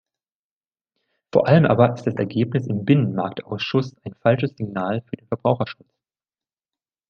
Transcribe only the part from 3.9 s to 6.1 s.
ein falsches Signal für den Verbraucherschutz.